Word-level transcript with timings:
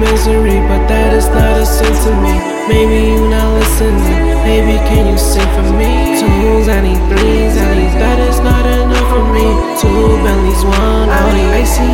misery, 0.00 0.58
but 0.64 0.88
that 0.88 1.12
is 1.12 1.28
not 1.28 1.60
a 1.60 1.66
sin 1.68 1.92
to 1.92 2.12
me. 2.24 2.34
Maybe 2.72 3.12
you 3.12 3.28
not 3.28 3.52
listening. 3.60 4.32
Baby, 4.40 4.80
can 4.88 5.12
you 5.12 5.18
sing 5.20 5.44
for 5.52 5.68
me? 5.76 6.16
Twos, 6.16 6.66
I 6.68 6.80
need 6.80 7.00
threes, 7.12 7.54
I 7.60 7.70
need 7.76 7.94
that 8.00 8.18
is 8.18 8.40
not 8.40 8.64
enough 8.64 9.08
for 9.12 9.24
me. 9.36 9.46
Two 9.76 10.16
Bentleys, 10.24 10.64
one 10.64 11.08
Audi, 11.12 11.44
icy 11.60 11.84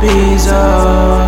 Bees 0.00 0.46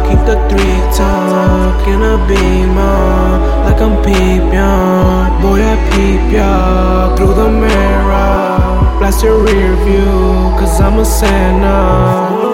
keep 0.07 0.21
the 0.31 0.37
three 0.49 0.79
tuck 0.95 1.89
in 1.89 2.03
a 2.03 2.17
beamer 2.29 3.65
like 3.65 3.81
I'm 3.83 3.97
peep 4.05 4.53
young. 4.53 5.43
Boy, 5.43 5.61
I 5.61 5.75
peep 5.91 6.33
ya 6.33 7.17
through 7.17 7.35
the 7.35 7.49
mirror. 7.51 8.99
Blast 9.01 9.25
your 9.25 9.43
rear 9.43 9.75
view, 9.85 10.55
cause 10.57 10.81
I'm 10.81 11.01
a 11.01 11.05
Santa. 11.05 12.51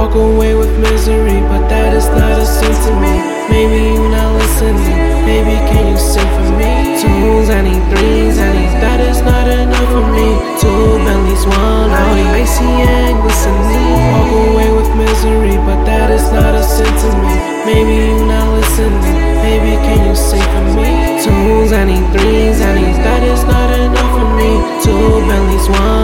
walk 0.00 0.14
away 0.14 0.54
with 0.54 0.72
misery, 0.80 1.44
but 1.52 1.68
that 1.68 1.92
is 1.92 2.08
not 2.16 2.40
a 2.40 2.46
sin 2.48 2.72
to 2.72 2.92
me. 3.04 3.14
Maybe 3.52 3.92
you're 3.92 4.08
not 4.08 4.32
listening, 4.40 4.96
maybe 5.28 5.52
can 5.68 5.92
you 5.92 5.98
sing 6.00 6.24
for 6.40 6.48
me? 6.56 6.96
Twos, 6.96 7.52
I 7.52 7.60
need 7.60 7.84
threes, 7.92 8.40
I 8.40 8.48
need 8.56 8.72
that 8.80 9.00
is 9.04 9.20
not 9.20 9.44
enough 9.44 9.90
for 9.92 10.06
me. 10.16 10.28
Two 10.56 11.04
Bentleys, 11.04 11.44
one 11.44 11.92
Audi, 11.92 12.24
icy 12.40 12.64
and 12.64 13.20
glistening. 13.20 14.00
Walk 14.16 14.32
away 14.48 14.70
with 14.72 14.90
misery, 14.96 15.56
but 15.68 15.84
that 15.84 16.08
is 16.08 16.24
not 16.32 16.56
a 16.56 16.64
sin 16.64 16.88
to 16.88 17.10
me. 17.20 17.34
Maybe 17.68 17.92
you're 18.00 18.24
not 18.24 18.48
listening, 18.56 19.04
maybe 19.44 19.76
can 19.84 20.00
you 20.08 20.16
sing 20.16 20.40
for 20.40 20.64
me? 20.80 20.88
Twos, 21.20 21.76
I 21.76 21.84
need 21.84 22.06
threes, 22.16 22.56
I 22.64 22.72
need 22.72 22.96
that 23.04 23.20
is 23.20 23.44
not 23.44 23.68
enough 23.76 24.12
for 24.16 24.28
me. 24.32 24.50
Two 24.80 25.20
Bentleys, 25.28 25.68
one 25.68 25.99